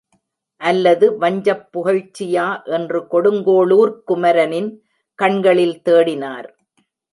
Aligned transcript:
அல்லது 0.61 1.05
வஞ்சப் 1.19 1.67
புகழ்ச்சியா 1.73 2.47
என்று 2.71 2.99
கொடுங்கோளுர்க் 3.11 4.01
குமரனின் 4.05 4.71
கண்களில் 5.19 5.81
தேடினார். 5.89 6.49